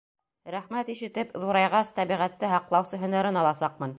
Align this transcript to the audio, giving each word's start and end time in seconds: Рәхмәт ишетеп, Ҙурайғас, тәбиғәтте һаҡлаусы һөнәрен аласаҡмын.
Рәхмәт 0.53 0.87
ишетеп, 0.93 1.35
Ҙурайғас, 1.43 1.93
тәбиғәтте 1.99 2.51
һаҡлаусы 2.57 3.03
һөнәрен 3.05 3.41
аласаҡмын. 3.45 3.89